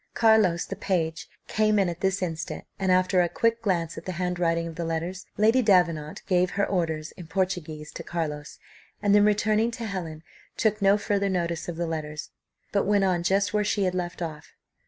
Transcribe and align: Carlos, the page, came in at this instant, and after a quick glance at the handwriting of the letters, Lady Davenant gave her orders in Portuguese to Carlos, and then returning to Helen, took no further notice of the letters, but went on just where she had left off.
Carlos, 0.15 0.65
the 0.65 0.75
page, 0.75 1.29
came 1.47 1.77
in 1.77 1.87
at 1.87 1.99
this 1.99 2.23
instant, 2.23 2.65
and 2.79 2.91
after 2.91 3.21
a 3.21 3.29
quick 3.29 3.61
glance 3.61 3.99
at 3.99 4.05
the 4.05 4.13
handwriting 4.13 4.65
of 4.65 4.73
the 4.73 4.83
letters, 4.83 5.27
Lady 5.37 5.61
Davenant 5.61 6.23
gave 6.25 6.49
her 6.49 6.65
orders 6.65 7.11
in 7.11 7.27
Portuguese 7.27 7.91
to 7.91 8.01
Carlos, 8.01 8.57
and 8.99 9.13
then 9.13 9.23
returning 9.25 9.69
to 9.69 9.85
Helen, 9.85 10.23
took 10.57 10.81
no 10.81 10.97
further 10.97 11.29
notice 11.29 11.67
of 11.69 11.75
the 11.77 11.85
letters, 11.85 12.31
but 12.71 12.87
went 12.87 13.03
on 13.03 13.21
just 13.21 13.53
where 13.53 13.63
she 13.63 13.83
had 13.83 13.93
left 13.93 14.23
off. 14.23 14.53